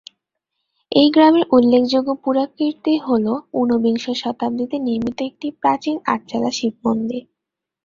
এই 0.91 1.07
গ্রামের 1.11 1.45
উল্লেখযোগ্য 1.51 2.09
পুরাকীর্তি 2.23 2.93
হল 2.97 3.25
ঊনবিংশ 3.53 4.05
শতাব্দীতে 4.15 4.77
নির্মিত 4.79 5.19
একটি 5.21 5.47
প্রাচীন 5.61 5.95
আটচালা 6.05 6.51
শিবমন্দির। 6.51 7.23